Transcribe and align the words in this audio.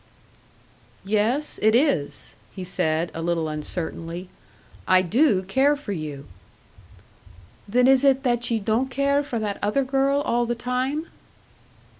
"Yes, 1.05 1.59
it 1.61 1.75
is," 1.75 2.35
he 2.55 2.63
said, 2.63 3.11
a 3.13 3.21
little 3.21 3.47
uncertainly. 3.47 4.29
"I 4.87 5.03
do 5.03 5.43
care 5.43 5.75
for 5.75 5.91
you." 5.91 6.25
"Then 7.67 7.85
is 7.85 8.03
it 8.03 8.23
that 8.23 8.49
ye 8.49 8.57
don't 8.59 8.89
care 8.89 9.21
for 9.21 9.37
that 9.37 9.59
other 9.61 9.83
girl 9.83 10.21
all 10.21 10.47
the 10.47 10.55
time?" 10.55 11.05